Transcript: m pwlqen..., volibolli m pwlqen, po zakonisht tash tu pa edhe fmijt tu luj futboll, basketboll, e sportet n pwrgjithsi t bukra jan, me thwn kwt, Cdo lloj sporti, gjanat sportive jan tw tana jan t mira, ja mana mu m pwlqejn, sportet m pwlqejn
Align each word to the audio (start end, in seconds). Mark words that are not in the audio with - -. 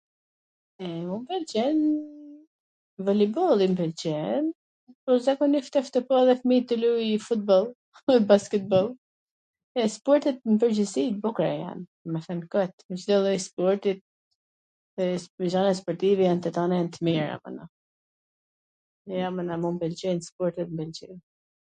m 0.85 1.09
pwlqen..., 1.31 1.79
volibolli 3.07 3.65
m 3.71 3.75
pwlqen, 3.79 4.43
po 5.03 5.11
zakonisht 5.25 5.71
tash 5.75 5.89
tu 5.97 6.01
pa 6.07 6.15
edhe 6.23 6.35
fmijt 6.41 6.65
tu 6.71 6.75
luj 6.83 7.03
futboll, 7.27 7.67
basketboll, 8.31 8.89
e 9.81 9.87
sportet 9.99 10.37
n 10.53 10.59
pwrgjithsi 10.63 11.03
t 11.11 11.21
bukra 11.25 11.51
jan, 11.61 11.79
me 12.15 12.19
thwn 12.27 12.41
kwt, 12.55 12.75
Cdo 13.01 13.15
lloj 13.23 13.37
sporti, 13.47 13.91
gjanat 15.51 15.79
sportive 15.81 16.21
jan 16.31 16.41
tw 16.47 16.53
tana 16.57 16.75
jan 16.81 16.91
t 16.97 17.05
mira, 17.09 17.27
ja 19.19 19.27
mana 19.41 19.53
mu 19.65 19.69
m 19.75 19.79
pwlqejn, 19.85 20.19
sportet 20.31 20.67
m 20.73 20.77
pwlqejn 20.81 21.17